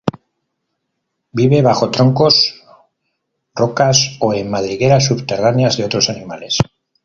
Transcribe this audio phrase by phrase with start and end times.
[1.31, 2.55] Vive bajo troncos,
[3.53, 6.57] rocas o en madrigueras subterráneas de otros animales.